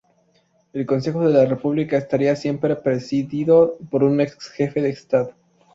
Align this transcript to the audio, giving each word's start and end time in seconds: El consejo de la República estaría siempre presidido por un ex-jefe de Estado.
El 0.73 0.87
consejo 0.87 1.23
de 1.27 1.31
la 1.31 1.45
República 1.45 1.95
estaría 1.95 2.35
siempre 2.35 2.75
presidido 2.75 3.77
por 3.91 4.01
un 4.03 4.19
ex-jefe 4.19 4.81
de 4.81 4.89
Estado. 4.89 5.35